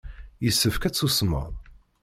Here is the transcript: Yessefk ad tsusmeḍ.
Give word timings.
Yessefk 0.43 0.83
ad 0.83 0.93
tsusmeḍ. 0.93 1.51